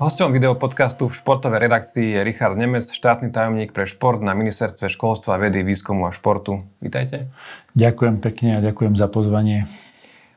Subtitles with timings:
[0.00, 5.36] Hosťom videopodcastu v športovej redakcii je Richard Nemec, štátny tajomník pre šport na Ministerstve školstva,
[5.36, 6.64] vedy, výskumu a športu.
[6.80, 7.28] Vítajte.
[7.76, 9.68] Ďakujem pekne a ďakujem za pozvanie.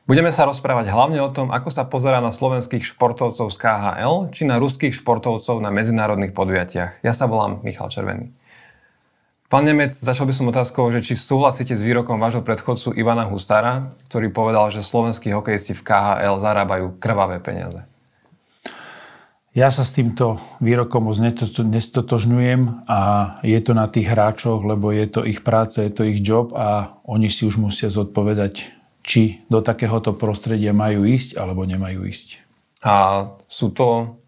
[0.04, 4.44] Budeme sa rozprávať hlavne o tom, ako sa pozerá na slovenských športovcov z KHL, či
[4.44, 7.00] na ruských športovcov na medzinárodných podujatiach.
[7.00, 8.36] Ja sa volám Michal Červený.
[9.48, 13.96] Pán Nemec, začal by som otázkou, že či súhlasíte s výrokom vášho predchodcu Ivana Hustára,
[14.12, 17.88] ktorý povedal, že slovenskí hokejisti v KHL zarábajú krvavé peniaze.
[19.54, 21.14] Ja sa s týmto výrokom moc
[21.62, 23.00] nestotožňujem a
[23.46, 26.98] je to na tých hráčoch, lebo je to ich práca, je to ich job a
[27.06, 28.74] oni si už musia zodpovedať,
[29.06, 32.42] či do takéhoto prostredia majú ísť alebo nemajú ísť.
[32.82, 34.18] A sú to,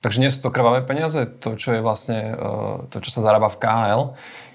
[0.00, 3.52] takže nie sú to krvavé peniaze, to čo je vlastne, e, to čo sa zarába
[3.52, 4.02] v KHL,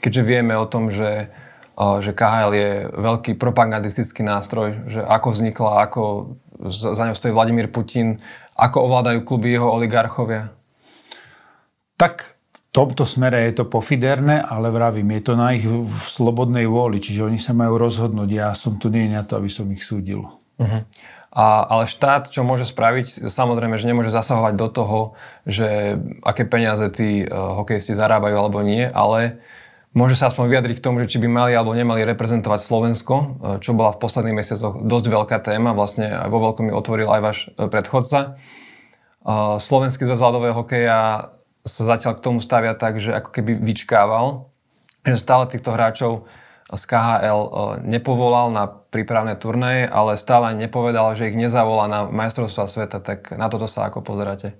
[0.01, 1.29] keďže vieme o tom, že
[1.77, 6.01] e, že KHL je veľký propagandistický nástroj, že ako vznikla, ako
[6.65, 8.17] za ňou stojí Vladimír Putin,
[8.57, 10.49] ako ovládajú kluby jeho oligarchovia?
[11.97, 15.65] Tak v tomto smere je to pofiderné, ale vravím, je to na ich
[16.05, 18.29] slobodnej vôli, čiže oni sa majú rozhodnúť.
[18.29, 20.25] Ja som tu nie na to, aby som ich súdil.
[20.57, 20.81] Uh-huh.
[21.37, 24.99] A, ale štát, čo môže spraviť, samozrejme, že nemôže zasahovať do toho,
[25.45, 29.37] že aké peniaze tí uh, hokejisti zarábajú alebo nie, ale
[29.95, 33.25] Môže sa aspoň vyjadriť k tomu, že či by mali alebo nemali reprezentovať Slovensko, e,
[33.63, 37.21] čo bola v posledných mesiacoch dosť veľká téma, vlastne aj vo veľkom mi otvoril aj
[37.23, 38.19] váš e, predchodca.
[38.19, 38.29] E,
[39.57, 41.31] Slovenský zväz ľadového hokeja
[41.63, 44.51] sa zatiaľ k tomu stavia tak, že ako keby vyčkával,
[45.07, 46.27] že stále týchto hráčov
[46.67, 52.99] z KHL nepovolal na prípravné turnaje, ale stále nepovedal, že ich nezavolá na majstrovstvá sveta,
[52.99, 54.59] tak na toto sa ako pozeráte?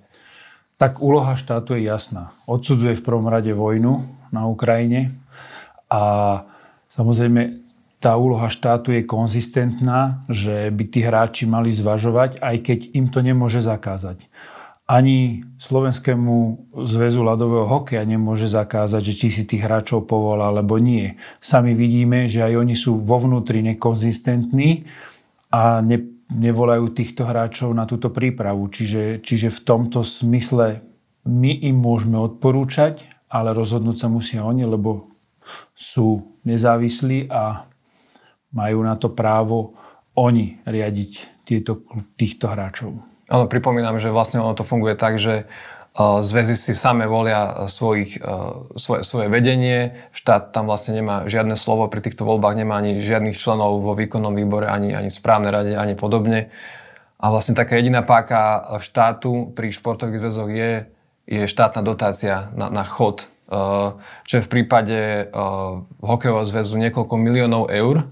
[0.78, 2.32] Tak úloha štátu je jasná.
[2.46, 5.18] Odsudzuje v prvom rade vojnu na Ukrajine,
[5.88, 6.02] a
[6.92, 7.64] samozrejme
[7.98, 13.24] tá úloha štátu je konzistentná, že by tí hráči mali zvažovať, aj keď im to
[13.24, 14.28] nemôže zakázať.
[14.88, 21.20] Ani Slovenskému zväzu ľadového hokeja nemôže zakázať, že či si tých hráčov povolá, alebo nie.
[21.44, 24.88] Sami vidíme, že aj oni sú vo vnútri nekonzistentní
[25.52, 28.68] a ne, nevolajú týchto hráčov na túto prípravu.
[28.68, 30.84] Čiže, čiže v tomto smysle
[31.24, 35.12] my im môžeme odporúčať, ale rozhodnúť sa musia oni, lebo
[35.72, 37.68] sú nezávislí a
[38.52, 39.76] majú na to právo
[40.16, 41.84] oni riadiť tieto,
[42.16, 42.96] týchto hráčov.
[43.28, 45.44] Áno, pripomínam, že vlastne ono to funguje tak, že
[45.98, 48.22] zväzy si same volia svojich,
[48.78, 53.34] svoje, svoje vedenie, štát tam vlastne nemá žiadne slovo, pri týchto voľbách nemá ani žiadnych
[53.34, 56.54] členov vo výkonnom výbore, ani, ani správnej rade, ani podobne.
[57.18, 60.72] A vlastne taká jediná páka štátu pri športových zväzoch je,
[61.26, 63.26] je štátna dotácia na, na chod
[64.28, 65.32] čo je v prípade
[66.04, 68.04] hokejového zväzu niekoľko miliónov eur.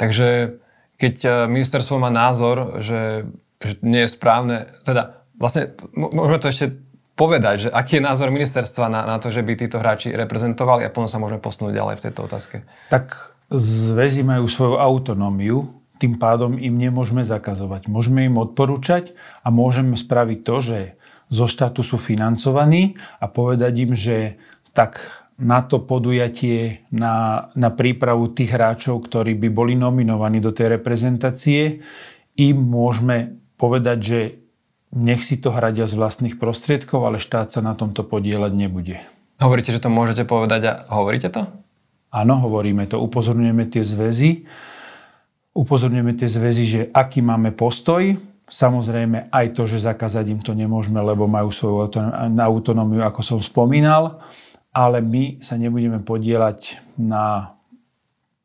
[0.00, 0.58] Takže
[0.96, 3.28] keď eh, ministerstvo má názor, že,
[3.60, 6.66] že nie je správne, teda vlastne môžeme to ešte
[7.14, 10.92] povedať, že aký je názor ministerstva na, na to, že by títo hráči reprezentovali a
[10.92, 12.56] potom sa môžeme posunúť ďalej v tejto otázke.
[12.90, 15.70] Tak zväzy majú svoju autonómiu,
[16.02, 17.86] tým pádom im nemôžeme zakazovať.
[17.86, 19.14] Môžeme im odporúčať
[19.46, 20.78] a môžeme spraviť to, že
[21.30, 24.36] zo štátu sú financovaní a povedať im, že
[24.74, 25.00] tak
[25.34, 31.82] na to podujatie, na, na prípravu tých hráčov, ktorí by boli nominovaní do tej reprezentácie,
[32.38, 34.20] im môžeme povedať, že
[34.94, 39.02] nech si to hradia z vlastných prostriedkov, ale štát sa na tomto podielať nebude.
[39.42, 41.50] Hovoríte, že to môžete povedať a hovoríte to?
[42.14, 43.02] Áno, hovoríme to.
[43.02, 44.46] Upozorňujeme tie zväzy.
[45.58, 48.14] Upozorňujeme tie zväzy, že aký máme postoj.
[48.46, 51.90] Samozrejme aj to, že zakázať im to nemôžeme, lebo majú svoju
[52.38, 54.22] autonómiu, ako som spomínal
[54.74, 57.54] ale my sa nebudeme podielať na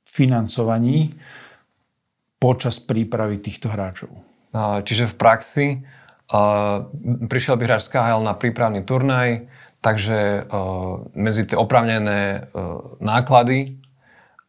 [0.05, 1.17] financovaní
[2.37, 4.13] počas prípravy týchto hráčov.
[4.85, 5.65] Čiže v praxi
[7.25, 9.49] prišiel by hráč z KHL na prípravný turnaj,
[9.81, 13.79] takže uh, medzi tie opravnené uh, náklady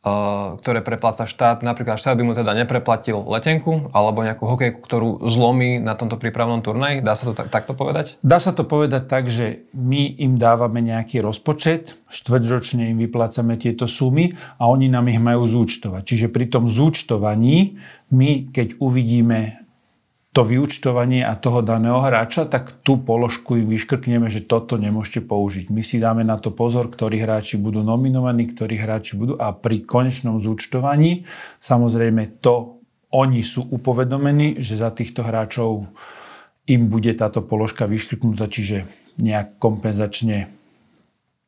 [0.01, 1.61] ktoré prepláca štát.
[1.61, 6.65] Napríklad štát by mu teda nepreplatil letenku alebo nejakú hokejku, ktorú zlomí na tomto prípravnom
[6.65, 7.05] turnaji.
[7.05, 8.17] Dá sa to tak, takto povedať?
[8.25, 13.85] Dá sa to povedať tak, že my im dávame nejaký rozpočet, štvrťročne im vyplácame tieto
[13.85, 16.03] sumy a oni nám ich majú zúčtovať.
[16.09, 17.77] Čiže pri tom zúčtovaní
[18.09, 19.69] my, keď uvidíme
[20.31, 25.75] to vyučtovanie a toho daného hráča, tak tú položku im vyškrkneme, že toto nemôžete použiť.
[25.75, 29.83] My si dáme na to pozor, ktorí hráči budú nominovaní, ktorí hráči budú a pri
[29.83, 31.27] konečnom zúčtovaní
[31.59, 32.79] samozrejme to
[33.11, 35.91] oni sú upovedomení, že za týchto hráčov
[36.71, 38.87] im bude táto položka vyškrknutá, čiže
[39.19, 40.47] nejak kompenzačne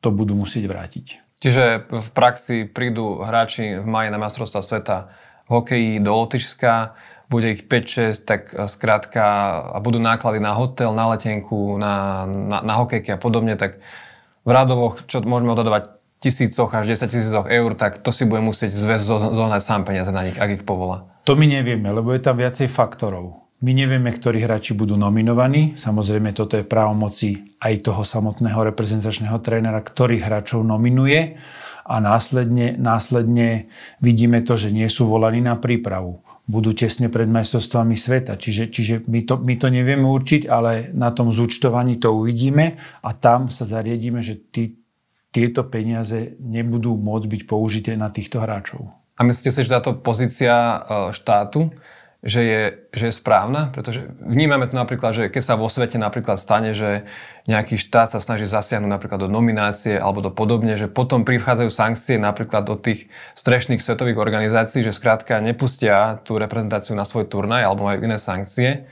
[0.03, 1.05] to budú musieť vrátiť.
[1.39, 4.97] Čiže v praxi prídu hráči v maji na majstrovstvá sveta
[5.47, 6.95] hokeji do Lotyšska,
[7.31, 9.23] bude ich 5-6, tak e, skrátka
[9.71, 13.79] a budú náklady na hotel, na letenku, na, na, na hokejky a podobne, tak
[14.43, 18.71] v radovoch, čo môžeme odhadovať tisícoch až 10 tisícoch eur, tak to si bude musieť
[18.71, 21.07] zväz zohnať sám peniaze na nich, ak ich povolá.
[21.27, 23.43] To my nevieme, lebo je tam viacej faktorov.
[23.63, 25.79] My nevieme, ktorí hráči budú nominovaní.
[25.79, 31.39] Samozrejme, toto je právomoci aj toho samotného reprezentačného trénera, ktorých hráčov nominuje
[31.87, 33.71] a následne, následne
[34.03, 38.35] vidíme to, že nie sú volaní na prípravu budú tesne pred majstrovstvami sveta.
[38.35, 43.09] Čiže, čiže my, to, my to nevieme určiť, ale na tom zúčtovaní to uvidíme a
[43.15, 44.75] tam sa zariadíme, že tí,
[45.31, 48.91] tieto peniaze nebudú môcť byť použité na týchto hráčov.
[49.15, 50.77] A myslíte si, že táto pozícia e,
[51.15, 51.71] štátu
[52.23, 52.61] že je,
[52.95, 57.03] že je správna, pretože vnímame to napríklad, že keď sa vo svete napríklad stane, že
[57.51, 62.15] nejaký štát sa snaží zasiahnuť napríklad do nominácie alebo do podobne, že potom prichádzajú sankcie
[62.15, 67.91] napríklad do tých strešných svetových organizácií, že skrátka nepustia tú reprezentáciu na svoj turnaj alebo
[67.91, 68.87] majú iné sankcie.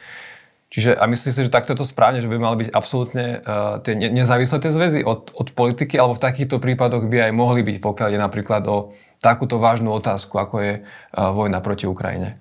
[0.68, 3.80] Čiže a myslíte si, že takto je to správne, že by mali byť absolútne uh,
[3.84, 7.84] tie nezávislé tie zväzy od, od politiky, alebo v takýchto prípadoch by aj mohli byť,
[7.84, 12.40] pokiaľ je napríklad o takúto vážnu otázku, ako je uh, vojna proti Ukrajine?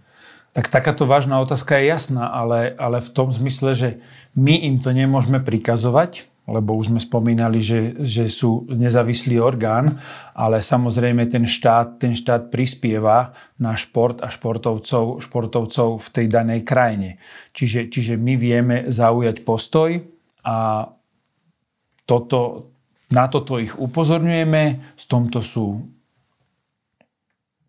[0.51, 3.89] Tak takáto vážna otázka je jasná, ale, ale v tom zmysle, že
[4.35, 10.03] my im to nemôžeme prikazovať, lebo už sme spomínali, že, že sú nezávislý orgán,
[10.35, 16.67] ale samozrejme ten štát, ten štát prispieva na šport a športovcov, športovcov v tej danej
[16.67, 17.23] krajine.
[17.55, 20.03] Čiže, čiže my vieme zaujať postoj
[20.43, 20.91] a
[22.03, 22.75] toto,
[23.15, 25.87] na toto ich upozorňujeme, s tomto sú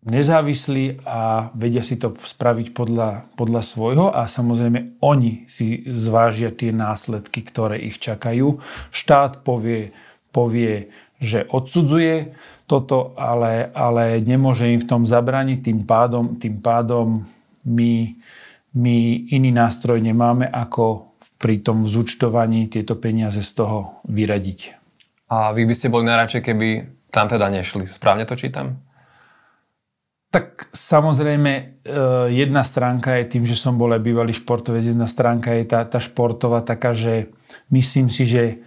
[0.02, 6.74] nezávislí a vedia si to spraviť podľa, podľa svojho a samozrejme oni si zvážia tie
[6.74, 8.58] následky, ktoré ich čakajú.
[8.90, 9.94] Štát povie,
[10.34, 10.90] povie
[11.22, 12.34] že odsudzuje
[12.66, 15.70] toto, ale, ale nemôže im v tom zabrániť.
[15.70, 17.22] Tým pádom, tým pádom
[17.62, 18.18] my,
[18.74, 18.96] my
[19.30, 24.60] iný nástroj nemáme, ako pri tom zúčtovaní tieto peniaze z toho vyradiť.
[25.30, 26.68] A vy by ste boli najradšej, keby
[27.14, 27.86] tam teda nešli.
[27.86, 28.82] Správne to čítam?
[30.32, 31.62] Tak samozrejme, e,
[32.32, 36.00] jedna stránka je tým, že som bol aj bývalý športovec, jedna stránka je tá, tá
[36.00, 37.28] športová taká, že
[37.68, 38.64] myslím si, že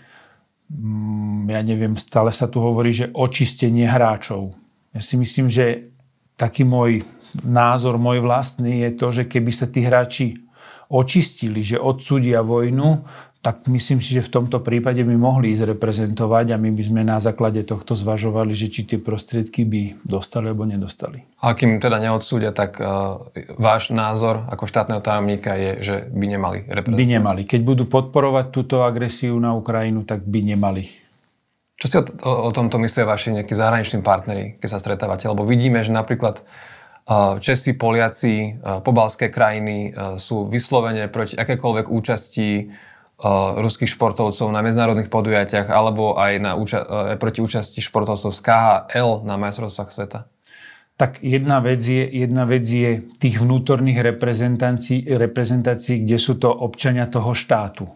[0.70, 4.54] mm, ja neviem, stále sa tu hovorí, že očistenie hráčov.
[4.94, 5.90] Ja si myslím, že
[6.38, 7.02] taký môj
[7.42, 10.38] názor, môj vlastný je to, že keby sa tí hráči
[10.86, 13.02] očistili, že odsúdia vojnu,
[13.46, 17.02] tak myslím si, že v tomto prípade by mohli ísť reprezentovať a my by sme
[17.06, 21.22] na základe tohto zvažovali, že či tie prostriedky by dostali alebo nedostali.
[21.46, 23.22] A kým teda neodsúdia, tak uh,
[23.62, 27.06] váš názor ako štátneho tajomníka je, že by nemali reprezentovať?
[27.06, 27.42] By nemali.
[27.46, 30.90] Keď budú podporovať túto agresiu na Ukrajinu, tak by nemali.
[31.78, 35.30] Čo si o, o, o tomto myslia vaši nejakí zahraniční partneri, keď sa stretávate?
[35.30, 42.50] Lebo vidíme, že napríklad uh, Česi, Poliaci, uh, pobalské krajiny sú vyslovene proti akékoľvek účasti
[43.64, 49.24] ruských športovcov na medzinárodných podujatiach alebo aj na úča- e, proti účasti športovcov z KHL
[49.24, 50.28] na majstrovstvách sveta?
[50.96, 57.08] Tak jedna vec je, jedna vec je tých vnútorných reprezentácií, reprezentácií, kde sú to občania
[57.08, 57.88] toho štátu.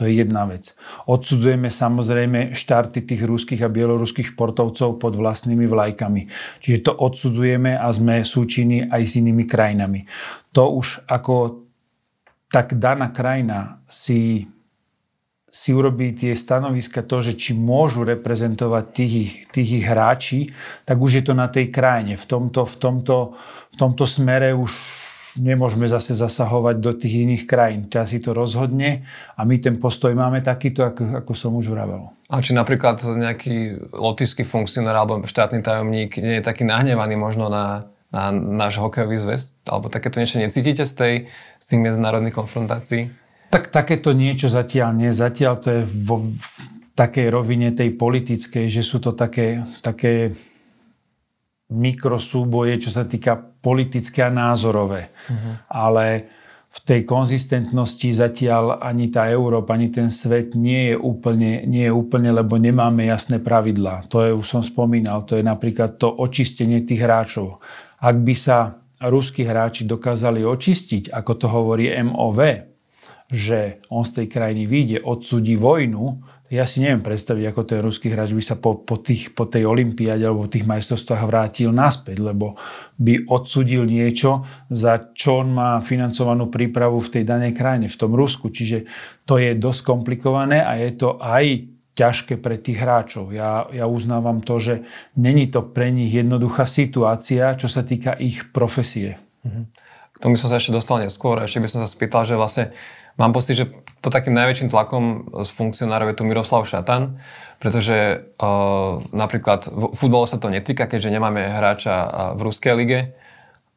[0.00, 0.72] To je jedna vec.
[1.04, 6.32] Odsudzujeme samozrejme štarty tých ruských a bieloruských športovcov pod vlastnými vlajkami.
[6.64, 10.08] Čiže to odsudzujeme a sme súčinní aj s inými krajinami.
[10.56, 11.68] To už ako
[12.50, 14.50] tak daná krajina si,
[15.46, 20.40] si urobí tie stanoviska to, že či môžu reprezentovať tých, tých ich hráči,
[20.82, 22.18] tak už je to na tej krajine.
[22.18, 23.16] V tomto, v tomto,
[23.70, 24.74] v tomto smere už
[25.38, 27.86] nemôžeme zase zasahovať do tých iných krajín.
[27.86, 29.06] Tá si to rozhodne
[29.38, 32.10] a my ten postoj máme takýto, ako, ako som už vravel.
[32.30, 37.86] A či napríklad nejaký lotický funkcionár alebo štátny tajomník nie je taký nahnevaný možno na
[38.10, 39.58] na náš hokejový zväz?
[39.66, 41.14] Alebo takéto niečo necítite z, tej,
[41.58, 43.10] z tých medzinárodných konfrontácií?
[43.50, 45.10] Tak takéto niečo zatiaľ nie.
[45.10, 46.46] Zatiaľ to je vo v
[46.94, 50.36] takej rovine tej politickej, že sú to také, také
[51.70, 55.08] mikrosúboje, čo sa týka politické a názorové.
[55.30, 55.54] Uh-huh.
[55.70, 56.28] Ale
[56.70, 61.94] v tej konzistentnosti zatiaľ ani tá Európa, ani ten svet nie je úplne, nie je
[61.94, 64.06] úplne lebo nemáme jasné pravidlá.
[64.06, 67.58] To je, už som spomínal, to je napríklad to očistenie tých hráčov.
[68.00, 72.68] Ak by sa ruskí hráči dokázali očistiť, ako to hovorí MOV,
[73.30, 76.18] že on z tej krajiny vyjde, odsudí vojnu,
[76.50, 79.70] ja si neviem predstaviť, ako ten ruský hráč by sa po, po, tých, po tej
[79.70, 82.58] olympiáde alebo tých majstrovstvách vrátil naspäť, lebo
[82.98, 88.18] by odsudil niečo, za čo on má financovanú prípravu v tej danej krajine, v tom
[88.18, 88.50] Rusku.
[88.50, 88.82] Čiže
[89.22, 93.36] to je dosť komplikované a je to aj ťažké pre tých hráčov.
[93.36, 94.74] Ja, ja uznávam to, že
[95.20, 99.20] není to pre nich jednoduchá situácia, čo sa týka ich profesie.
[99.44, 99.68] Mhm.
[100.10, 101.40] K tomu som sa ešte dostal neskôr.
[101.40, 102.76] Ešte by som sa spýtal, že vlastne
[103.16, 103.72] mám pocit, že
[104.04, 107.20] pod takým najväčším tlakom z funkcionárov je tu Miroslav Šatan,
[107.56, 113.00] pretože uh, napríklad v futbole sa to netýka, keďže nemáme hráča v ruskej lige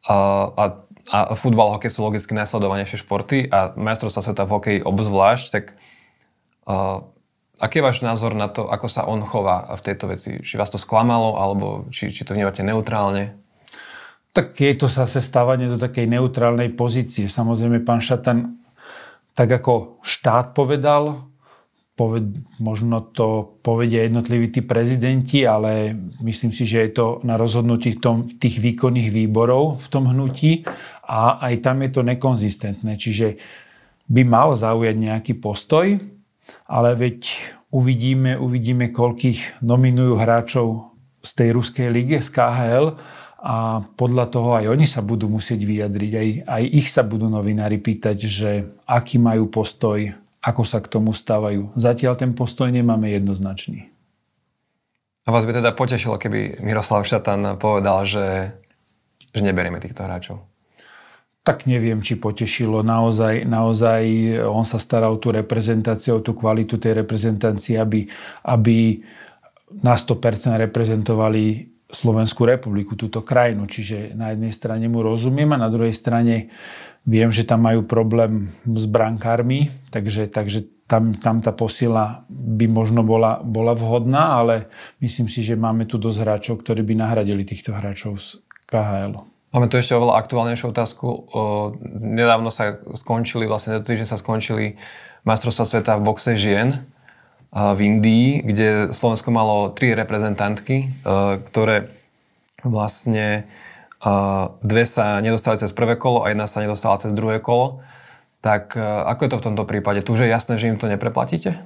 [0.08, 4.80] uh, a, a futbal a hokej sú logicky najsledovanejšie športy a majstrovstvá sveta v hokeji
[4.84, 5.80] obzvlášť, tak
[6.68, 7.08] uh,
[7.64, 10.44] aký je váš názor na to, ako sa on chová v tejto veci?
[10.44, 13.40] Či vás to sklamalo, alebo či, či to vnímate neutrálne?
[14.36, 17.32] Tak je to zase stávanie do takej neutrálnej pozície.
[17.32, 18.60] Samozrejme, pán Šatan,
[19.32, 21.32] tak ako štát povedal,
[21.94, 25.94] poved, možno to povedia jednotliví tí prezidenti, ale
[26.26, 30.66] myslím si, že je to na rozhodnutí tom, tých výkonných výborov v tom hnutí
[31.06, 32.98] a aj tam je to nekonzistentné.
[32.98, 33.38] Čiže
[34.10, 36.02] by mal zaujať nejaký postoj,
[36.68, 37.30] ale veď
[37.74, 43.00] uvidíme, uvidíme, koľkých nominujú hráčov z tej ruskej ligy, z KHL
[43.44, 47.80] a podľa toho aj oni sa budú musieť vyjadriť, aj, aj ich sa budú novinári
[47.80, 48.50] pýtať, že
[48.88, 51.76] aký majú postoj, ako sa k tomu stávajú.
[51.76, 53.92] Zatiaľ ten postoj nemáme jednoznačný.
[55.24, 58.60] A vás by teda potešilo, keby Miroslav Šatan povedal, že,
[59.32, 60.53] že neberieme týchto hráčov?
[61.44, 62.88] Tak neviem, či potešilo.
[62.88, 64.04] Naozaj, naozaj
[64.48, 68.08] on sa stará o tú reprezentáciu, tú kvalitu tej reprezentácie, aby,
[68.48, 69.04] aby
[69.84, 73.68] na 100% reprezentovali Slovenskú republiku, túto krajinu.
[73.68, 76.48] Čiže na jednej strane mu rozumiem a na druhej strane
[77.04, 83.04] viem, že tam majú problém s brankármi, takže, takže tam, tam tá posila by možno
[83.04, 84.72] bola, bola vhodná, ale
[85.04, 89.33] myslím si, že máme tu dosť hráčov, ktorí by nahradili týchto hráčov z KHL.
[89.54, 91.06] Máme tu ešte oveľa aktuálnejšiu otázku.
[91.06, 91.20] O,
[92.02, 94.82] nedávno sa skončili, vlastne tento týždeň sa skončili
[95.30, 96.90] majstrovstvá sveta v boxe žien
[97.54, 98.68] v Indii, kde
[98.98, 100.86] Slovensko malo tri reprezentantky, e,
[101.38, 101.94] ktoré
[102.66, 103.46] vlastne
[104.02, 104.12] e,
[104.66, 107.86] dve sa nedostali cez prvé kolo a jedna sa nedostala cez druhé kolo.
[108.42, 110.02] Tak e, ako je to v tomto prípade?
[110.02, 111.62] Tu už je jasné, že im to nepreplatíte?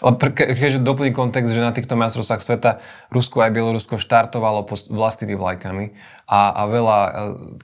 [0.00, 2.70] Keďže doplní kontext, že na týchto majstrovstvách sveta
[3.12, 5.84] Rusko aj Bielorusko štartovalo vlastnými vlajkami
[6.24, 6.98] a, a veľa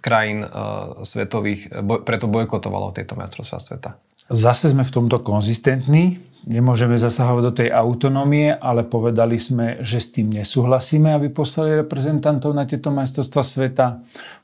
[0.04, 3.90] krajín uh, svetových boj, preto bojkotovalo tieto majstrovstvá sveta.
[4.28, 6.20] Zase sme v tomto konzistentní.
[6.46, 12.54] Nemôžeme zasahovať do tej autonómie, ale povedali sme, že s tým nesúhlasíme, aby poslali reprezentantov
[12.54, 13.86] na tieto majstrovstvá sveta.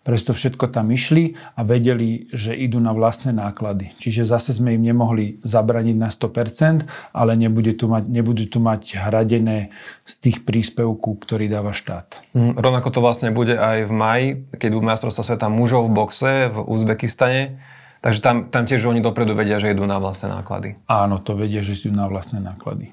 [0.02, 3.94] Preto všetko tam išli a vedeli, že idú na vlastné náklady.
[4.02, 8.98] Čiže zase sme im nemohli zabraniť na 100%, ale nebude tu mať, nebudú tu mať
[8.98, 9.70] hradené
[10.02, 12.18] z tých príspevkov, ktorý dáva štát.
[12.34, 14.26] Mm, rovnako to vlastne bude aj v maji,
[14.58, 17.62] keď budú majstrovstvá sveta mužov v boxe v Uzbekistane
[18.02, 20.74] Takže tam, tam tiež oni dopredu vedia, že idú na vlastné náklady.
[20.90, 22.90] Áno, to vedia, že sú na vlastné náklady.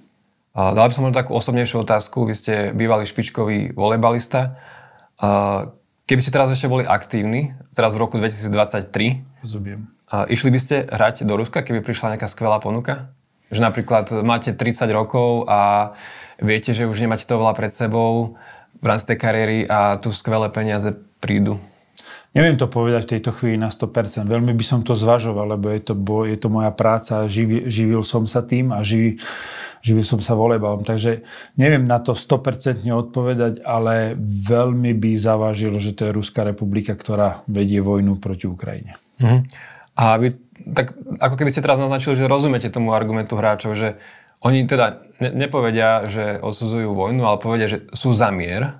[0.53, 2.29] A dal by som možno takú osobnejšiu otázku.
[2.29, 4.61] Vy ste bývalý špičkový volejbalista.
[6.05, 9.89] Keby ste teraz ešte boli aktívni, teraz v roku 2023, Rozumiem.
[10.29, 13.13] išli by ste hrať do Ruska, keby prišla nejaká skvelá ponuka?
[13.49, 15.93] Že napríklad máte 30 rokov a
[16.37, 18.37] viete, že už nemáte to veľa pred sebou
[18.77, 21.57] v rámci tej kariéry a tu skvelé peniaze prídu.
[22.29, 24.29] Neviem to povedať v tejto chvíli na 100%.
[24.29, 28.05] Veľmi by som to zvažoval, lebo je to, bo, je to moja práca, živi, živil
[28.05, 29.17] som sa tým a živi,
[29.81, 30.85] živil som sa volejbalom.
[30.85, 31.25] Takže
[31.57, 37.41] neviem na to 100% odpovedať, ale veľmi by zavážilo, že to je Ruská republika, ktorá
[37.49, 39.01] vedie vojnu proti Ukrajine.
[39.17, 39.39] Mhm.
[39.99, 40.31] A vy,
[40.71, 43.99] tak ako keby ste teraz naznačili, že rozumiete tomu argumentu hráčov, že
[44.39, 48.79] oni teda ne, nepovedia, že odsudzujú vojnu, ale povedia, že sú za mier,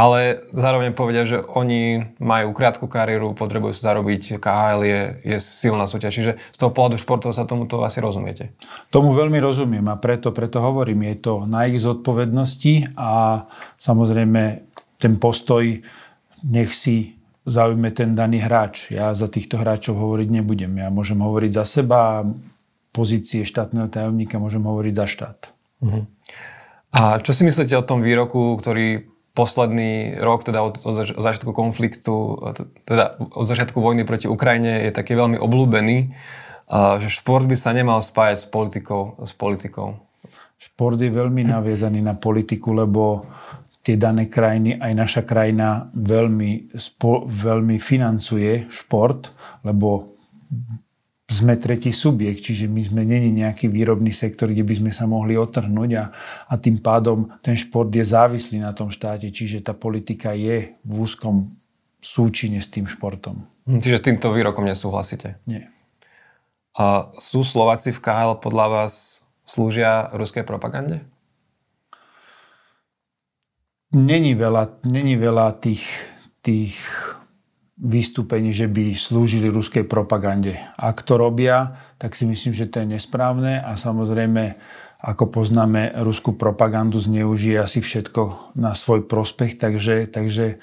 [0.00, 5.84] ale zároveň povedia, že oni majú krátku kariéru, potrebujú sa zarobiť, KHL je, je silná
[5.84, 6.12] súťaž.
[6.16, 8.56] Čiže z toho pohľadu športov sa tomuto asi rozumiete.
[8.88, 13.44] Tomu veľmi rozumiem a preto, preto hovorím, je to na ich zodpovednosti a
[13.76, 14.64] samozrejme
[14.96, 15.84] ten postoj
[16.48, 18.96] nech si zaujme ten daný hráč.
[18.96, 20.80] Ja za týchto hráčov hovoriť nebudem.
[20.80, 22.24] Ja môžem hovoriť za seba
[22.90, 25.38] pozície štátneho tajomníka môžem hovoriť za štát.
[25.82, 26.04] Uh-huh.
[26.90, 32.38] A čo si myslíte o tom výroku, ktorý posledný rok, teda od, od začiatku konfliktu,
[32.84, 35.98] teda od začiatku vojny proti Ukrajine je taký veľmi obľúbený,
[36.98, 39.18] že šport by sa nemal spájať s politikou.
[39.22, 39.98] S politikou.
[40.60, 43.26] Šport je veľmi naviezaný na politiku, lebo
[43.80, 49.32] tie dané krajiny, aj naša krajina veľmi, spo, veľmi financuje šport,
[49.64, 50.20] lebo
[51.30, 55.38] sme tretí subjekt, čiže my sme není nejaký výrobný sektor, kde by sme sa mohli
[55.38, 56.04] otrhnúť a,
[56.50, 60.92] a tým pádom ten šport je závislý na tom štáte, čiže tá politika je v
[60.98, 61.54] úzkom
[62.02, 63.46] súčine s tým športom.
[63.62, 65.38] Čiže s týmto výrokom nesúhlasíte?
[65.46, 65.70] Nie.
[66.74, 71.06] A sú Slováci v KHL podľa vás slúžia ruskej propagande?
[73.94, 75.86] Není veľa, není veľa tých,
[76.42, 76.78] tých
[77.80, 80.60] vystúpení, že by slúžili ruskej propagande.
[80.76, 84.60] Ak to robia, tak si myslím, že to je nesprávne a samozrejme,
[85.00, 90.60] ako poznáme, ruskú propagandu zneužije asi všetko na svoj prospech, takže, takže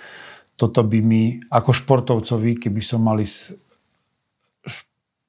[0.54, 3.26] toto by mi, ako športovcovi, keby som mali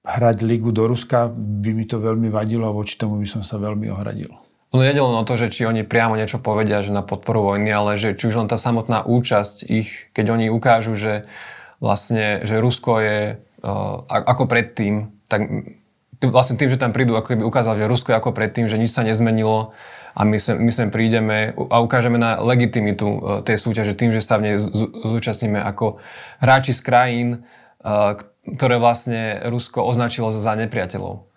[0.05, 3.57] hrať ligu do Ruska, by mi to veľmi vadilo a voči tomu by som sa
[3.57, 4.33] veľmi ohradil.
[4.69, 7.73] No je len o to, že či oni priamo niečo povedia že na podporu vojny,
[7.73, 11.25] ale že či už len tá samotná účasť ich, keď oni ukážu, že
[11.79, 15.47] vlastne, že Rusko je uh, ako predtým, tak
[16.19, 18.91] vlastne tým, že tam prídu, ako keby ukázal, že Rusko je ako predtým, že nič
[18.91, 19.71] sa nezmenilo
[20.19, 24.25] a my sem, my sem prídeme a ukážeme na legitimitu uh, tej súťaže tým, že
[24.25, 26.03] sa v nej zúčastníme ako
[26.43, 27.29] hráči z krajín,
[27.83, 31.29] uh, ktoré vlastne Rusko označilo za nepriateľov.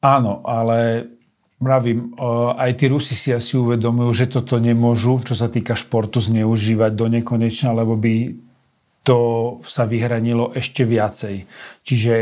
[0.00, 1.04] Áno, ale
[1.60, 2.16] Mravím,
[2.56, 7.06] aj tí Rusi si asi uvedomujú, že toto nemôžu, čo sa týka športu, zneužívať do
[7.12, 8.32] nekonečna, lebo by
[9.02, 9.18] to
[9.64, 11.48] sa vyhranilo ešte viacej.
[11.84, 12.14] Čiže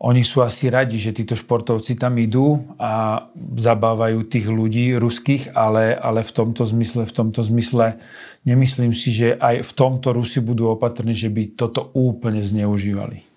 [0.00, 5.92] oni sú asi radi, že títo športovci tam idú a zabávajú tých ľudí ruských, ale,
[5.92, 8.00] ale v tomto zmysle, v tomto zmysle
[8.48, 13.28] nemyslím si, že aj v tomto Rusi budú opatrní, že by toto úplne zneužívali.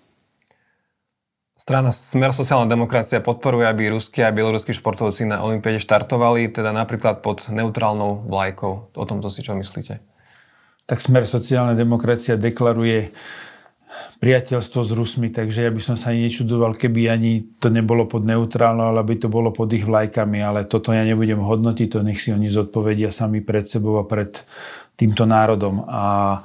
[1.64, 7.24] Strana Smer sociálna demokracia podporuje, aby ruskí a bieloruskí športovci na Olympiade štartovali, teda napríklad
[7.24, 8.92] pod neutrálnou vlajkou.
[8.92, 10.13] O tomto si čo myslíte?
[10.84, 13.08] Tak Smer sociálna demokracia deklaruje
[14.20, 18.26] priateľstvo s Rusmi, takže ja by som sa ani nečudoval, keby ani to nebolo pod
[18.26, 22.18] neutrálnou, ale by to bolo pod ich vlajkami, ale toto ja nebudem hodnotiť, to nech
[22.18, 24.34] si oni zodpovedia sami pred sebou a pred
[24.98, 25.86] týmto národom.
[25.86, 26.40] A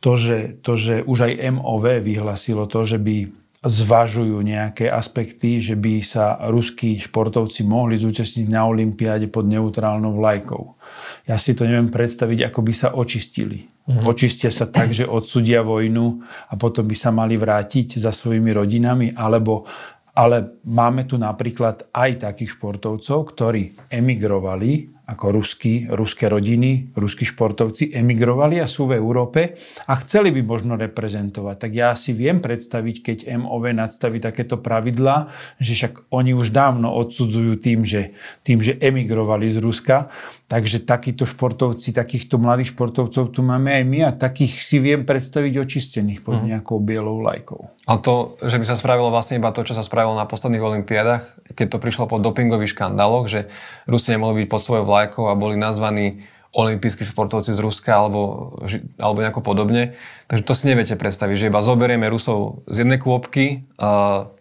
[0.00, 5.76] to, že, to, že už aj MOV vyhlasilo to, že by zvažujú nejaké aspekty, že
[5.76, 10.80] by sa ruskí športovci mohli zúčastniť na Olympiáde pod neutrálnou vlajkou.
[11.28, 13.68] Ja si to neviem predstaviť, ako by sa očistili.
[13.84, 14.06] Mm-hmm.
[14.08, 19.12] Očistia sa tak, že odsudia vojnu a potom by sa mali vrátiť za svojimi rodinami,
[19.12, 19.68] alebo
[20.16, 27.90] ale máme tu napríklad aj takých športovcov, ktorí emigrovali ako ruskí, ruské rodiny, ruskí športovci
[27.90, 29.58] emigrovali a sú v Európe
[29.90, 31.66] a chceli by možno reprezentovať.
[31.66, 36.94] Tak ja si viem predstaviť, keď MOV nadstaví takéto pravidlá, že však oni už dávno
[36.94, 38.14] odsudzujú tým, že,
[38.46, 40.14] tým, že emigrovali z Ruska.
[40.46, 45.58] Takže takíto športovci, takýchto mladých športovcov tu máme aj my a takých si viem predstaviť
[45.58, 46.54] očistených pod mhm.
[46.54, 47.70] nejakou bielou lajkou.
[47.90, 51.22] A to, že by sa spravilo vlastne iba to, čo sa spravilo na posledných olimpiádach,
[51.54, 53.50] keď to prišlo po dopingových škandáloch, že
[53.90, 58.54] Rusi nemohli byť pod svojou vlajkou a boli nazvaní olimpijskí športovci z Ruska alebo,
[58.98, 59.94] alebo nejako podobne.
[60.26, 64.34] Takže to si neviete predstaviť, že iba zoberieme Rusov z jednej kôpky, uh,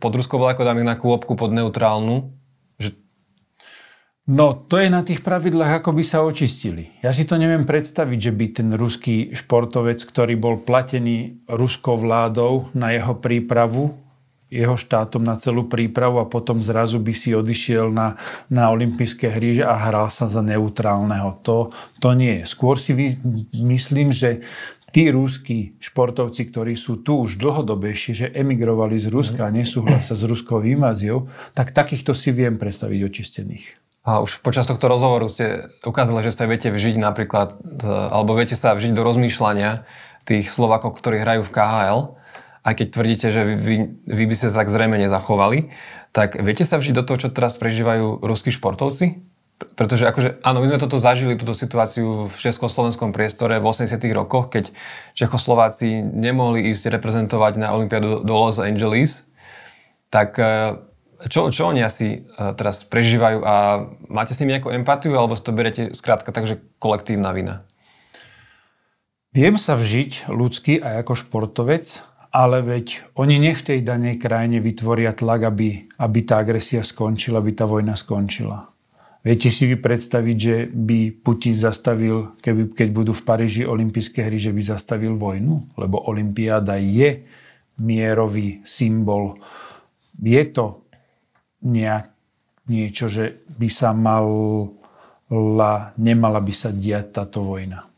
[0.00, 2.34] pod ruskou vlajkou dáme ich na kôpku pod neutrálnu.
[2.80, 2.98] Že...
[4.26, 6.90] No, to je na tých pravidlách, ako by sa očistili.
[7.06, 12.74] Ja si to neviem predstaviť, že by ten ruský športovec, ktorý bol platený ruskou vládou
[12.74, 13.94] na jeho prípravu,
[14.50, 18.18] jeho štátom na celú prípravu a potom zrazu by si odišiel na,
[18.50, 21.38] na olympijské hry a hral sa za neutrálneho.
[21.46, 21.70] To,
[22.02, 22.44] to nie je.
[22.50, 22.92] Skôr si
[23.54, 24.42] myslím, že
[24.90, 30.26] tí rúskí športovci, ktorí sú tu už dlhodobejšie, že emigrovali z Ruska a nesúhlasia s
[30.26, 33.66] ruskou inváziou, tak takýchto si viem predstaviť očistených.
[34.02, 37.54] A už počas tohto rozhovoru ste ukázali, že sa viete vžiť napríklad,
[37.86, 39.86] alebo viete sa vžiť do rozmýšľania
[40.26, 42.00] tých Slovakov, ktorí hrajú v KHL
[42.60, 45.72] aj keď tvrdíte, že vy, vy by ste sa tak zrejme nezachovali,
[46.12, 49.22] tak viete sa vžiť do toho, čo teraz prežívajú ruskí športovci?
[49.60, 54.48] Pretože akože, áno, my sme toto zažili, túto situáciu v československom priestore v 80 rokoch,
[54.48, 54.72] keď
[55.12, 59.28] Čechoslováci nemohli ísť reprezentovať na Olympiádu do Los Angeles,
[60.08, 60.80] tak e,
[61.28, 65.44] čo, čo oni asi e, teraz prežívajú a máte s nimi nejakú empatiu alebo si
[65.44, 67.68] to berete skrátka tak, že kolektívna vina?
[69.30, 74.62] Viem sa vžiť ľudsky aj ako športovec, ale veď oni nech v tej danej krajine
[74.62, 78.70] vytvoria tlak, aby, aby tá agresia skončila, aby tá vojna skončila.
[79.20, 84.40] Viete si vy predstaviť, že by Putin zastavil, keby, keď budú v Paríži olympijské hry,
[84.40, 85.76] že by zastavil vojnu?
[85.76, 87.28] Lebo olympiáda je
[87.84, 89.36] mierový symbol.
[90.16, 90.88] Je to
[91.68, 92.08] nejak,
[92.72, 97.89] niečo, že by sa mala, nemala by sa diať táto vojna.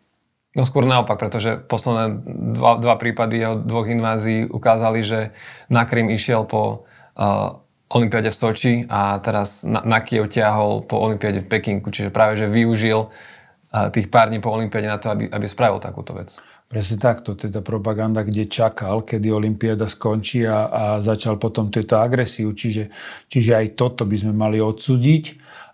[0.52, 5.32] No skôr naopak, pretože posledné dva, dva prípady o dvoch invázií ukázali, že
[5.72, 6.84] na Krym išiel po
[7.16, 7.56] uh,
[7.88, 12.36] Olympiade v Soči a teraz na, na Kiev ťahol po Olympiade v Pekinku, čiže práve,
[12.36, 16.36] že využil uh, tých pár dní po Olympiade na to, aby, aby spravil takúto vec.
[16.68, 22.52] Presne takto, teda propaganda, kde čakal, kedy Olympiáda skončí a, a začal potom tieto agresiu,
[22.52, 22.92] čiže,
[23.28, 25.24] čiže aj toto by sme mali odsúdiť.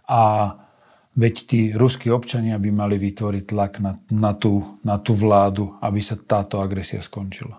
[0.06, 0.54] A
[1.18, 5.98] Veď tí ruskí občania by mali vytvoriť tlak na, na, tú, na tú vládu, aby
[5.98, 7.58] sa táto agresia skončila.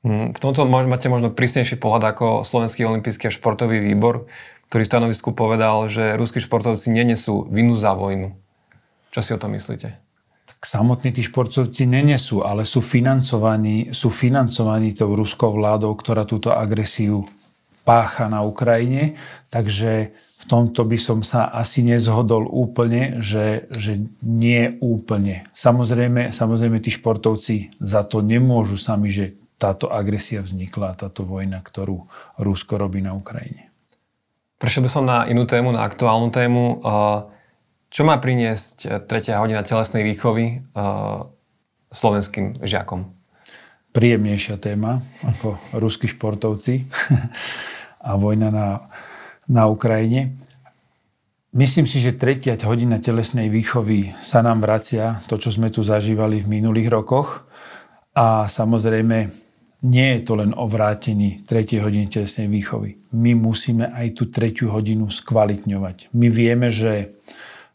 [0.00, 4.24] Hmm, v tomto máte možno prísnejší pohľad ako Slovenský olimpijský a športový výbor,
[4.72, 8.32] ktorý v stanovisku povedal, že ruskí športovci nenesú vinu za vojnu.
[9.12, 10.00] Čo si o tom myslíte?
[10.48, 16.56] Tak samotní tí športovci nenesú, ale sú financovaní, sú financovaní tou ruskou vládou, ktorá túto
[16.56, 17.28] agresiu
[17.84, 19.20] pácha na Ukrajine.
[19.52, 25.48] Takže v tomto by som sa asi nezhodol úplne, že, že nie úplne.
[25.56, 32.04] Samozrejme, samozrejme, tí športovci za to nemôžu sami, že táto agresia vznikla, táto vojna, ktorú
[32.36, 33.72] Rusko robí na Ukrajine.
[34.60, 36.84] Prešiel by som na inú tému, na aktuálnu tému.
[37.88, 40.60] Čo má priniesť tretia hodina telesnej výchovy
[41.88, 43.16] slovenským žiakom?
[43.96, 46.84] Príjemnejšia téma ako ruskí športovci
[48.08, 48.66] a vojna na
[49.48, 50.36] na Ukrajine.
[51.54, 56.42] Myslím si, že tretia hodina telesnej výchovy sa nám vracia, to, čo sme tu zažívali
[56.42, 57.46] v minulých rokoch.
[58.14, 59.30] A samozrejme,
[59.84, 62.98] nie je to len o vrátení tretej hodiny telesnej výchovy.
[63.14, 66.10] My musíme aj tú tretiu hodinu skvalitňovať.
[66.16, 67.20] My vieme, že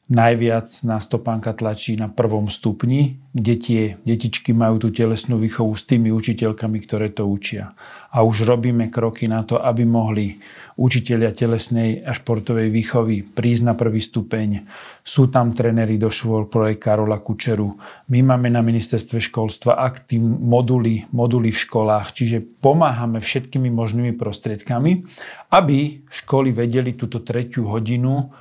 [0.09, 5.85] najviac nás topánka tlačí na prvom stupni, kde tie detičky majú tú telesnú výchovu s
[5.85, 7.77] tými učiteľkami, ktoré to učia.
[8.09, 10.41] A už robíme kroky na to, aby mohli
[10.81, 14.65] učiteľia telesnej a športovej výchovy prísť na prvý stupeň.
[15.05, 17.77] Sú tam tréneri do škôl projekt Karola Kučeru.
[18.09, 25.05] My máme na ministerstve školstva aktív moduly, moduly v školách, čiže pomáhame všetkými možnými prostriedkami,
[25.53, 28.33] aby školy vedeli túto tretiu hodinu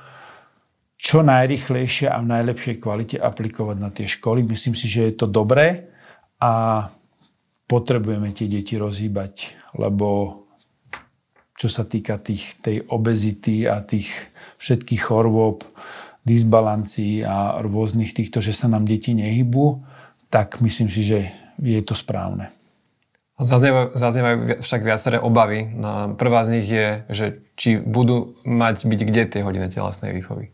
[0.99, 4.43] čo najrychlejšie a v najlepšej kvalite aplikovať na tie školy.
[4.43, 5.87] Myslím si, že je to dobré
[6.43, 6.85] a
[7.71, 10.43] potrebujeme tie deti rozhýbať, lebo
[11.55, 14.11] čo sa týka tých, tej obezity a tých
[14.59, 15.63] všetkých chorôb,
[16.27, 19.79] disbalancií a rôznych týchto, že sa nám deti nehybu,
[20.27, 22.51] tak myslím si, že je to správne.
[23.39, 25.63] Zaznievajú však viaceré obavy.
[25.71, 30.51] No, prvá z nich je, že či budú mať byť kde tie hodiny telesnej výchovy.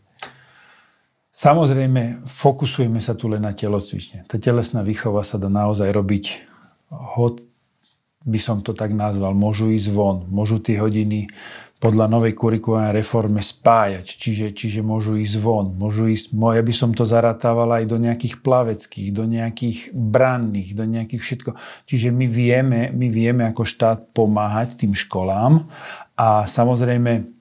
[1.36, 4.24] Samozrejme, fokusujeme sa tu len na telocvične.
[4.24, 6.24] Tá telesná výchova sa dá naozaj robiť
[6.88, 7.44] hod,
[8.24, 11.28] by som to tak nazval, môžu ísť von, môžu tie hodiny
[11.76, 16.96] podľa novej kurikulárnej reforme spájať, čiže, čiže môžu ísť von, môžu ísť, ja by som
[16.96, 21.50] to zaratával aj do nejakých plaveckých, do nejakých branných, do nejakých všetko.
[21.84, 25.68] Čiže my vieme, my vieme ako štát pomáhať tým školám
[26.16, 27.35] a samozrejme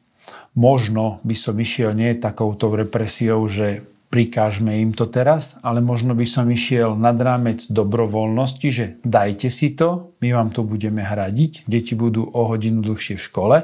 [0.56, 3.84] možno by som išiel nie takouto represiou, že
[4.16, 9.76] prikážme im to teraz, ale možno by som išiel nad rámec dobrovoľnosti, že dajte si
[9.76, 13.58] to, my vám to budeme hradiť, deti budú o hodinu dlhšie v škole.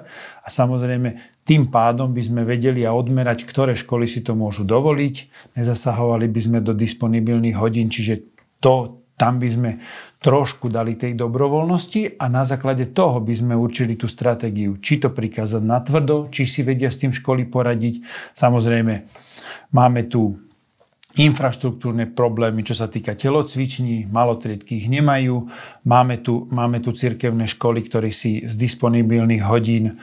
[0.43, 5.15] A samozrejme tým pádom by sme vedeli a odmerať, ktoré školy si to môžu dovoliť,
[5.55, 8.27] nezasahovali by sme do disponibilných hodín, čiže
[8.59, 9.69] to, tam by sme
[10.21, 15.09] trošku dali tej dobrovoľnosti a na základe toho by sme určili tú stratégiu, či to
[15.09, 18.05] prikázať natvrdo, či si vedia s tým školy poradiť.
[18.37, 19.09] Samozrejme,
[19.71, 20.35] Máme tu
[21.15, 25.47] infraštruktúrne problémy, čo sa týka telocviční, malotriedky ich nemajú.
[25.87, 29.99] Máme tu, máme tu cirkevné školy, ktoré si z disponibilných hodín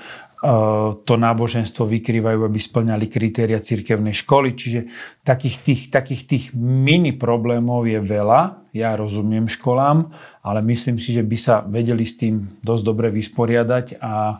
[1.02, 4.54] to náboženstvo vykrývajú, aby splňali kritéria cirkevnej školy.
[4.54, 4.80] Čiže
[5.26, 8.70] takých tých, takých tých mini problémov je veľa.
[8.70, 10.14] Ja rozumiem školám,
[10.46, 14.38] ale myslím si, že by sa vedeli s tým dosť dobre vysporiadať a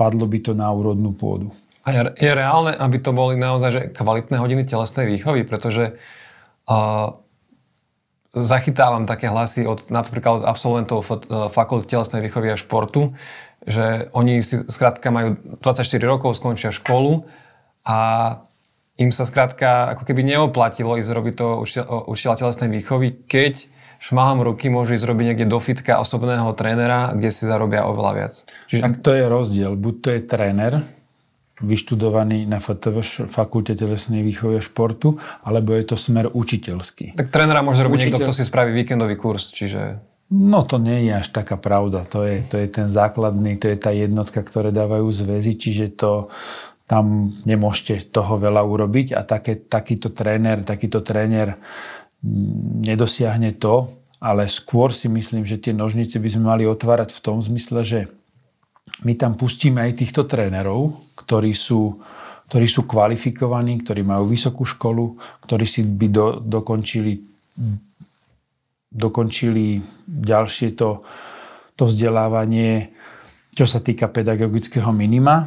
[0.00, 1.52] padlo by to na úrodnú pôdu.
[1.84, 7.16] A je, je reálne, aby to boli naozaj že kvalitné hodiny telesnej výchovy, pretože uh,
[8.40, 13.14] zachytávam také hlasy od napríklad od absolventov uh, fakulty telesnej výchovy a športu,
[13.66, 17.26] že oni si skrátka majú 24 rokov, skončia školu
[17.84, 17.98] a
[18.98, 21.46] im sa skrátka ako keby neoplatilo ísť robiť to
[22.10, 27.30] učiteľa telesnej výchovy, keď šmahom ruky môžu ísť robiť niekde do fitka osobného trénera, kde
[27.34, 28.34] si zarobia oveľa viac.
[28.70, 28.82] Čiže...
[28.82, 29.72] Tak to je rozdiel.
[29.74, 30.74] Buď to je tréner,
[31.60, 37.18] vyštudovaný na FTV, Fakulte telesnej výchovy a športu, alebo je to smer učiteľský.
[37.18, 38.18] Tak trénera môže robiť Učiteľ...
[38.18, 39.98] niekto, kto si spraví víkendový kurz, čiže...
[40.28, 42.04] No to nie je až taká pravda.
[42.12, 46.28] To je, to je ten základný, to je tá jednotka, ktoré dávajú zväzy, čiže to
[46.88, 51.60] tam nemôžete toho veľa urobiť a také, takýto tréner, takýto tréner
[52.84, 57.38] nedosiahne to, ale skôr si myslím, že tie nožnice by sme mali otvárať v tom
[57.38, 58.00] zmysle, že
[59.06, 62.02] my tam pustíme aj týchto trénerov, ktorí sú,
[62.50, 67.22] ktorí sú kvalifikovaní, ktorí majú vysokú školu, ktorí si by do, dokončili,
[68.90, 71.06] dokončili ďalšie to,
[71.78, 72.90] to vzdelávanie,
[73.54, 75.46] čo sa týka pedagogického minima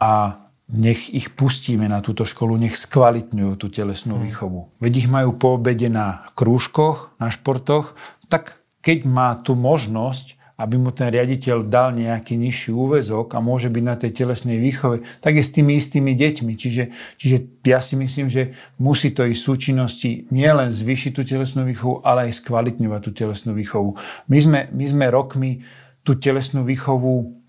[0.00, 4.24] a nech ich pustíme na túto školu, nech skvalitňujú tú telesnú hmm.
[4.30, 4.60] výchovu.
[4.78, 7.92] Veď ich majú po obede na krúžkoch, na športoch,
[8.30, 13.72] tak keď má tú možnosť, aby mu ten riaditeľ dal nejaký nižší úvezok a môže
[13.72, 16.52] byť na tej telesnej výchove, tak je s tými istými deťmi.
[16.52, 16.84] Čiže,
[17.16, 22.28] čiže ja si myslím, že musí to ísť súčinnosti nielen zvýšiť tú telesnú výchovu, ale
[22.28, 23.96] aj skvalitňovať tú telesnú výchovu.
[24.28, 25.64] My sme, my sme rokmi
[26.04, 27.39] tú telesnú výchovu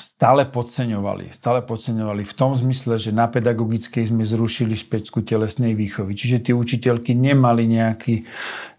[0.00, 1.32] stále podceňovali.
[1.36, 6.16] Stále podceňovali v tom zmysle, že na pedagogickej sme zrušili špecku telesnej výchovy.
[6.16, 8.24] Čiže tie učiteľky nemali nejaký,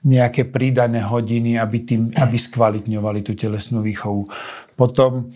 [0.09, 4.29] nejaké pridané hodiny, aby, tým, aby skvalitňovali tú telesnú výchovu.
[4.73, 5.29] Potom,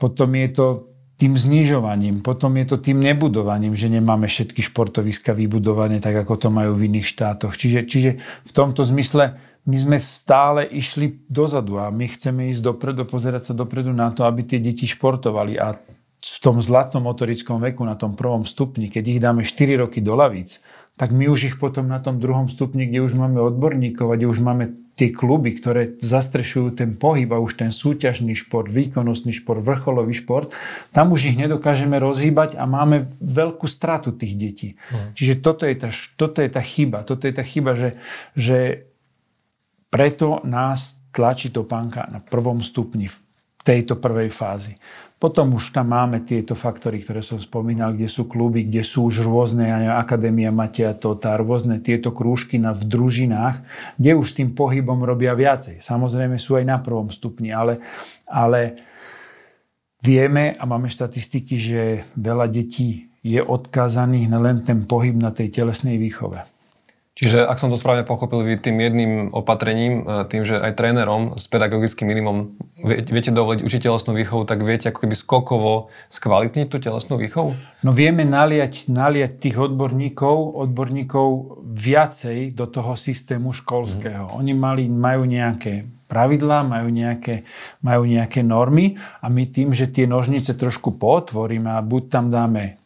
[0.00, 0.66] potom je to
[1.14, 6.48] tým znižovaním, potom je to tým nebudovaním, že nemáme všetky športoviska vybudované tak, ako to
[6.50, 7.54] majú v iných štátoch.
[7.54, 13.08] Čiže, čiže v tomto zmysle my sme stále išli dozadu a my chceme ísť dopredu,
[13.08, 15.80] pozerať sa dopredu na to, aby tie deti športovali a
[16.24, 20.16] v tom zlatnom motorickom veku, na tom prvom stupni, keď ich dáme 4 roky do
[20.16, 20.60] lavíc,
[20.94, 24.30] tak my už ich potom na tom druhom stupni, kde už máme odborníkov a kde
[24.30, 29.58] už máme tie kluby, ktoré zastrešujú ten pohyb a už ten súťažný šport, výkonnostný šport,
[29.58, 30.54] vrcholový šport,
[30.94, 34.68] tam už ich nedokážeme rozhýbať a máme veľkú stratu tých detí.
[34.94, 35.18] Mm.
[35.18, 37.02] Čiže toto je, tá, toto je tá chyba.
[37.02, 37.90] Toto je tá chyba, že,
[38.38, 38.86] že
[39.94, 43.16] preto nás tlačí topánka na prvom stupni v
[43.62, 44.74] tejto prvej fázi.
[45.22, 49.22] Potom už tam máme tieto faktory, ktoré som spomínal, kde sú kluby, kde sú už
[49.22, 53.62] rôzne Akadémia Matia Tota, rôzne tieto krúžky na, v družinách,
[53.94, 55.78] kde už tým pohybom robia viacej.
[55.78, 57.78] Samozrejme sú aj na prvom stupni, ale,
[58.26, 58.82] ale
[60.02, 61.82] vieme a máme štatistiky, že
[62.18, 66.53] veľa detí je odkázaných na len ten pohyb na tej telesnej výchove.
[67.14, 71.38] Čiže ak som to správne pochopil, vy tým jedným opatrením, e, tým, že aj trénerom
[71.38, 77.14] s pedagogickým minimum viete dovoliť učiteľsnú výchovu, tak viete ako keby skokovo skvalitniť tú telesnú
[77.14, 77.54] výchovu?
[77.86, 84.34] No vieme naliať, naliať tých odborníkov, odborníkov viacej do toho systému školského.
[84.34, 84.34] Mm.
[84.34, 87.46] Oni mali, majú nejaké pravidlá, majú nejaké,
[87.78, 92.82] majú nejaké normy a my tým, že tie nožnice trošku potvoríme a buď tam dáme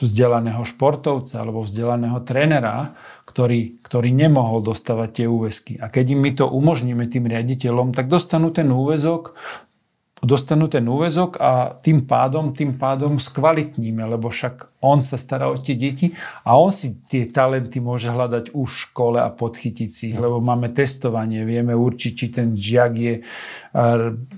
[0.00, 2.92] vzdelaného športovca alebo vzdelaného trénera,
[3.34, 5.82] ktorý, ktorý nemohol dostávať tie úväzky.
[5.82, 9.34] A keď im my to umožníme tým riaditeľom, tak dostanú ten úväzok,
[10.22, 15.58] dostanú ten úvezok a tým pádom, tým pádom skvalitníme, lebo však on sa stará o
[15.58, 16.14] tie deti
[16.46, 20.38] a on si tie talenty môže hľadať už v škole a podchytiť si ich, lebo
[20.38, 23.14] máme testovanie, vieme určiť, či ten žiak je,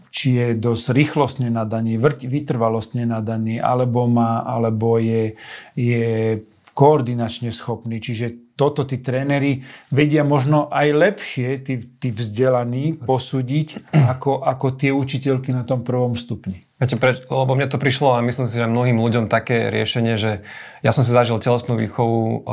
[0.09, 5.37] či je dosť rýchlostne nadaný, vytrvalostne nadaný, alebo, má, alebo je,
[5.76, 6.40] je
[6.72, 8.00] koordinačne schopný.
[8.02, 14.90] Čiže toto tí tréneri vedia možno aj lepšie, tí, tí vzdelaní, posúdiť, ako, ako tie
[14.96, 16.64] učiteľky na tom prvom stupni.
[16.76, 20.44] Viete, preč, lebo mne to prišlo a myslím si, že mnohým ľuďom také riešenie, že
[20.84, 22.44] ja som si zažil telesnú výchovu,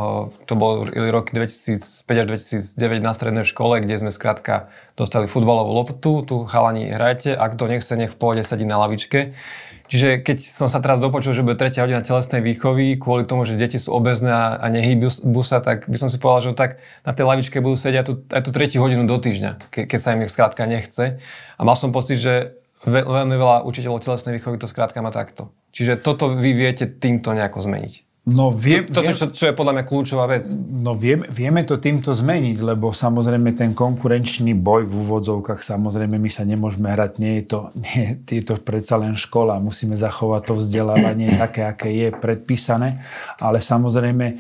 [0.47, 2.25] to bol rok 2005 až
[2.71, 7.67] 2009 na strednej škole, kde sme skrátka dostali futbalovú loptu, tu chalani hrajte, ak to
[7.67, 9.35] nechce, nech v pohode sedí na lavičke.
[9.93, 13.53] Čiže keď som sa teraz dopočul, že bude tretia hodina telesnej výchovy kvôli tomu, že
[13.53, 15.06] deti sú obezné a, nehýbu
[15.45, 18.13] sa, tak by som si povedal, že tak na tej lavičke budú sedieť aj tú,
[18.34, 21.21] aj tú tretiu hodinu do týždňa, ke, keď sa im ich skrátka nechce.
[21.21, 22.58] A mal som pocit, že
[22.89, 25.53] ve, veľmi veľa učiteľov telesnej výchovy to skrátka má takto.
[25.77, 28.12] Čiže toto vy viete týmto nejako zmeniť.
[28.23, 30.47] No vie, Toto, čo, čo je podľa mňa kľúčová vec.
[30.55, 36.31] No vieme, vieme to týmto zmeniť, lebo samozrejme ten konkurenčný boj v úvodzovkách, samozrejme my
[36.31, 40.53] sa nemôžeme hrať, nie je to, nie, je to predsa len škola, musíme zachovať to
[40.55, 43.03] vzdelávanie také, aké je predpísané,
[43.43, 44.39] ale samozrejme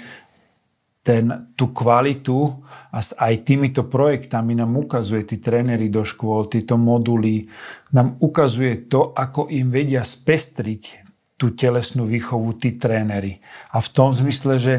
[1.03, 7.51] ten, tú kvalitu a aj týmito projektami nám ukazuje tí tréneri do škôl, títo moduly,
[7.91, 11.02] nám ukazuje to, ako im vedia spestriť
[11.37, 13.41] tú telesnú výchovu tí tréneri.
[13.73, 14.75] A v tom zmysle, že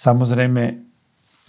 [0.00, 0.88] samozrejme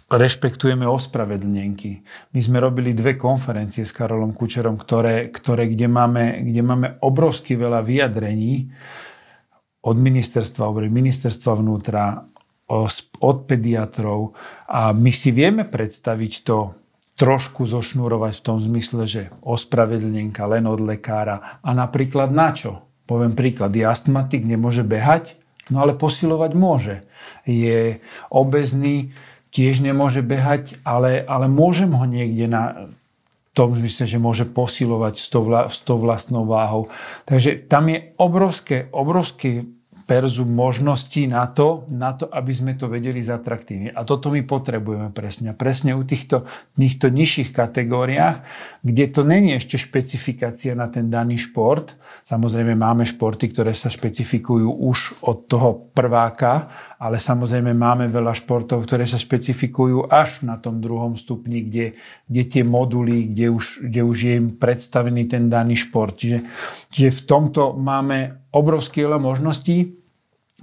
[0.10, 2.02] rešpektujeme ospravedlnenky.
[2.34, 7.54] My sme robili dve konferencie s Karolom Kučerom, ktoré, ktoré, kde, máme, kde máme obrovsky
[7.54, 8.74] veľa vyjadrení
[9.86, 12.26] od ministerstva, od ministerstva vnútra,
[13.22, 14.34] od pediatrov
[14.70, 16.74] a my si vieme predstaviť to
[17.18, 22.89] trošku zošnúrovať v tom zmysle, že ospravedlnenka len od lekára a napríklad na čo?
[23.10, 25.34] Poviem príklad, je astmatik, nemôže behať,
[25.74, 27.02] no ale posilovať môže.
[27.50, 27.98] Je
[28.30, 29.18] obezný,
[29.50, 32.94] tiež nemôže behať, ale, ale môžem ho niekde na
[33.58, 35.28] tom zmysle, že môže posilovať s
[35.82, 36.94] tou, vlastnou váhou.
[37.26, 39.66] Takže tam je obrovské, obrovské
[40.10, 43.94] perzum možností na to, na to, aby sme to vedeli zatraktívne.
[43.94, 45.54] A toto my potrebujeme presne.
[45.54, 48.42] Presne u týchto, týchto nižších kategóriách,
[48.82, 51.94] kde to není ešte špecifikácia na ten daný šport.
[52.26, 58.90] Samozrejme máme športy, ktoré sa špecifikujú už od toho prváka, ale samozrejme máme veľa športov,
[58.90, 64.02] ktoré sa špecifikujú až na tom druhom stupni, kde, kde tie moduly, kde už, kde
[64.02, 66.18] už je im predstavený ten daný šport.
[66.18, 66.50] Čiže,
[66.90, 69.99] čiže v tomto máme obrovské veľa možností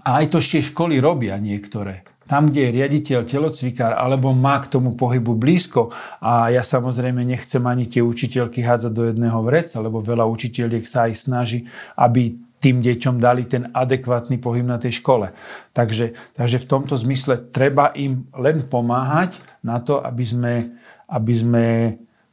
[0.06, 2.06] a aj to ešte školy robia niektoré.
[2.26, 7.62] Tam, kde je riaditeľ, telocvikár, alebo má k tomu pohybu blízko a ja samozrejme nechcem
[7.62, 12.82] ani tie učiteľky hádzať do jedného vreca, lebo veľa učiteľiek sa aj snaží, aby tým
[12.82, 15.30] deťom dali ten adekvátny pohyb na tej škole.
[15.70, 20.54] Takže, takže v tomto zmysle treba im len pomáhať na to, aby sme,
[21.06, 21.64] aby sme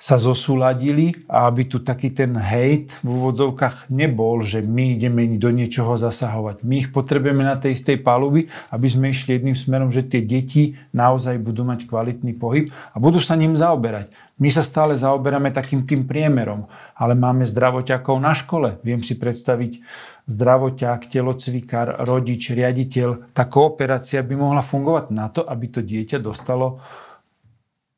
[0.04, 5.48] sa zosúladili a aby tu taký ten hejt v úvodzovkách nebol, že my ideme do
[5.48, 6.60] niečoho zasahovať.
[6.68, 10.76] My ich potrebujeme na tej istej paluby, aby sme išli jedným smerom, že tie deti
[10.92, 14.12] naozaj budú mať kvalitný pohyb a budú sa ním zaoberať.
[14.44, 16.68] My sa stále zaoberáme takým tým priemerom,
[17.00, 18.84] ale máme zdravoťakov na škole.
[18.84, 19.80] Viem si predstaviť
[20.28, 23.32] zdravoťák, telocvikár, rodič, riaditeľ.
[23.32, 26.84] Tá kooperácia by mohla fungovať na to, aby to dieťa dostalo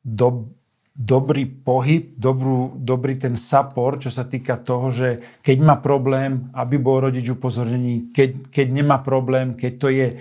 [0.06, 0.54] do
[0.96, 5.08] dobrý pohyb, dobrú, dobrý ten support, čo sa týka toho, že
[5.44, 10.16] keď má problém, aby bol rodič upozornený, keď, keď nemá problém, keď to je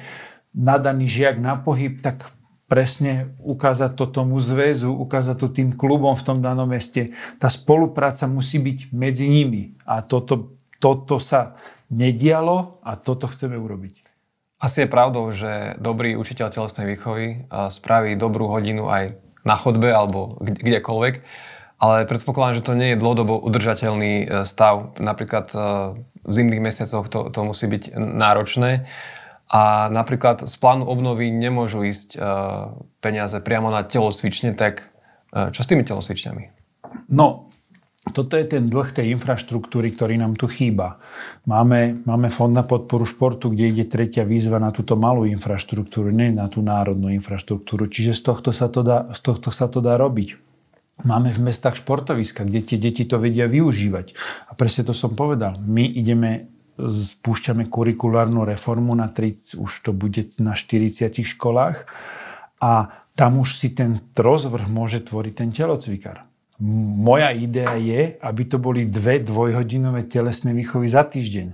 [0.51, 2.27] nadaný žiak na pohyb, tak
[2.67, 7.15] presne ukázať to tomu zväzu, ukázať to tým klubom v tom danom meste.
[7.39, 11.55] Tá spolupráca musí byť medzi nimi a toto, toto sa
[11.88, 14.03] nedialo a toto chceme urobiť.
[14.59, 20.41] Asi je pravdou, že dobrý učiteľ telesnej výchovy spraví dobrú hodinu aj na chodbe alebo
[20.41, 21.15] kdekoľvek.
[21.75, 24.95] Ale predpokladám, že to nie je dlhodobo udržateľný e, stav.
[24.97, 25.58] Napríklad e,
[26.25, 28.89] v zimných mesiacoch to, to musí byť náročné.
[29.45, 32.19] A napríklad z plánu obnovy nemôžu ísť e,
[33.03, 34.89] peniaze priamo na telocvične, tak
[35.36, 36.43] čo s tými telocvičňami?
[37.12, 37.51] No,
[38.15, 41.04] toto je ten dlh tej infraštruktúry, ktorý nám tu chýba.
[41.43, 46.32] Máme, máme fond na podporu športu, kde ide tretia výzva na túto malú infraštruktúru, nie
[46.32, 47.91] na tú národnú infraštruktúru.
[47.91, 50.39] Čiže z tohto sa to dá, z tohto sa to dá robiť.
[51.04, 54.15] Máme v mestách športoviska, kde tie deti to vedia využívať.
[54.47, 55.60] A presne to som povedal.
[55.60, 56.47] My ideme
[56.80, 61.88] spúšťame kurikulárnu reformu na 30, už to bude na 40 školách
[62.63, 66.28] a tam už si ten rozvrh môže tvoriť ten telocvikár
[66.63, 71.48] moja idea je, aby to boli dve dvojhodinové telesné výchovy za týždeň.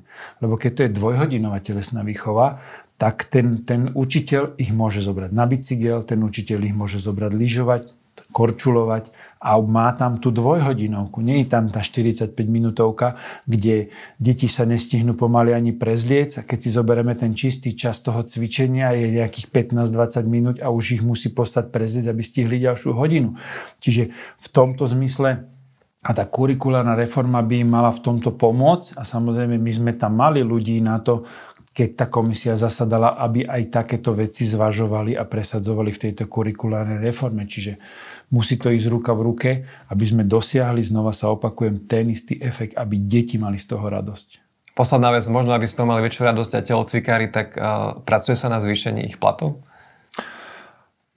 [0.45, 2.61] Lebo keď to je dvojhodinová telesná výchova,
[3.01, 7.83] tak ten, ten učiteľ ich môže zobrať na bicykel, ten učiteľ ich môže zobrať lyžovať,
[8.29, 9.09] korčulovať
[9.41, 11.17] a má tam tú dvojhodinovku.
[11.25, 13.17] Nie je tam tá 45 minútovka,
[13.49, 13.89] kde
[14.21, 18.93] deti sa nestihnú pomaly ani prezliec a keď si zoberieme ten čistý čas toho cvičenia
[18.93, 23.33] je nejakých 15-20 minút a už ich musí postať prezliec, aby stihli ďalšiu hodinu.
[23.81, 25.49] Čiže v tomto zmysle
[26.01, 30.17] a tá kurikulárna reforma by im mala v tomto pomôcť a samozrejme my sme tam
[30.17, 31.25] mali ľudí na to,
[31.81, 37.49] keď tá komisia zasadala, aby aj takéto veci zvažovali a presadzovali v tejto kurikulárnej reforme.
[37.49, 37.81] Čiže
[38.29, 39.49] musí to ísť ruka v ruke,
[39.89, 44.37] aby sme dosiahli, znova sa opakujem, ten istý efekt, aby deti mali z toho radosť.
[44.77, 48.45] Posledná vec, možno aby z toho mali väčšiu radosť aj telocvikári, tak uh, pracuje sa
[48.45, 49.65] na zvýšení ich platov?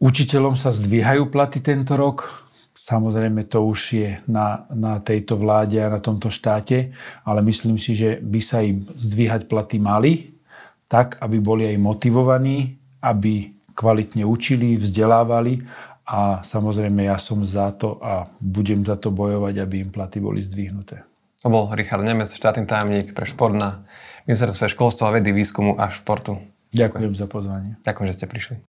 [0.00, 2.40] Učiteľom sa zdvíhajú platy tento rok.
[2.72, 7.92] Samozrejme to už je na, na tejto vláde a na tomto štáte, ale myslím si,
[7.92, 10.33] že by sa im zdvíhať platy mali,
[10.94, 15.66] tak, aby boli aj motivovaní, aby kvalitne učili, vzdelávali
[16.06, 20.38] a samozrejme ja som za to a budem za to bojovať, aby im platy boli
[20.38, 21.02] zdvihnuté.
[21.42, 23.82] To bol Richard Nemec, štátny tajomník pre šport na
[24.30, 26.38] ministerstve školstva, vedy, výskumu a športu.
[26.70, 27.74] Ďakujem za pozvanie.
[27.82, 28.73] Ďakujem, že ste prišli.